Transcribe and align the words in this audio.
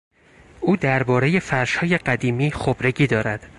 او 0.61 0.75
دربارهی 0.77 1.39
فرشهای 1.39 1.97
قدیمی 1.97 2.51
خبرگی 2.51 3.07
دارد. 3.07 3.47